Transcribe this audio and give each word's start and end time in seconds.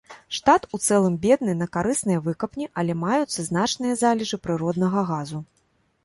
Штат 0.35 0.63
у 0.75 0.77
цэлым 0.85 1.15
бедны 1.25 1.53
на 1.57 1.65
карысныя 1.75 2.23
выкапні, 2.27 2.65
але 2.83 2.95
маюцца 3.01 3.45
значныя 3.49 3.93
залежы 4.03 4.39
прыроднага 4.47 5.05
газу. 5.11 5.43